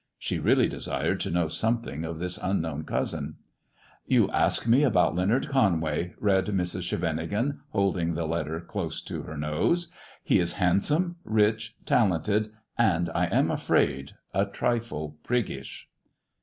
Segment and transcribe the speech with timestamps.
[0.17, 3.35] She really desired to know something of this unknown cousin.
[4.07, 6.81] "*You ask me about Leonard Conway,'" read Mrs.
[6.89, 12.47] Scheveningen, holding the letter close to her nose;"* he is handsome, rich, talented,
[12.79, 15.87] and, I am afraid, a trifle priggish.'